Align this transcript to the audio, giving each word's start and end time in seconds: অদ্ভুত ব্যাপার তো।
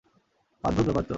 অদ্ভুত 0.63 0.85
ব্যাপার 0.85 1.03
তো। 1.03 1.09